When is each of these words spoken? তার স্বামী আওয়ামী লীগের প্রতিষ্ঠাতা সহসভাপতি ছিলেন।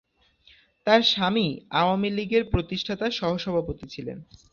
তার 0.87 1.01
স্বামী 1.03 1.47
আওয়ামী 1.71 2.09
লীগের 2.09 2.43
প্রতিষ্ঠাতা 2.45 3.07
সহসভাপতি 3.11 3.85
ছিলেন। 3.87 4.17